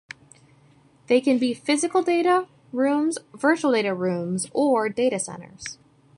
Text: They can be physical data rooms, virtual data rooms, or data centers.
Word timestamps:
They 1.05 1.21
can 1.21 1.37
be 1.37 1.53
physical 1.53 2.01
data 2.01 2.47
rooms, 2.73 3.19
virtual 3.35 3.73
data 3.73 3.93
rooms, 3.93 4.49
or 4.51 4.89
data 4.89 5.19
centers. 5.19 5.77